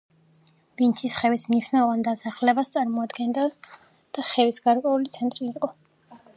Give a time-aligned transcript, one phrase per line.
[0.79, 3.45] ვანთისხევის მნიშვნელოვან დასახლებას წარმოადგენდა
[4.19, 5.75] და ხევის გარკვეული ცენტრი იყო.